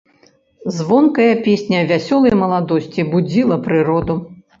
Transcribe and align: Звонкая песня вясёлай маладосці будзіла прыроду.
Звонкая 0.77 1.33
песня 1.47 1.81
вясёлай 1.91 2.33
маладосці 2.41 3.05
будзіла 3.13 3.59
прыроду. 3.69 4.17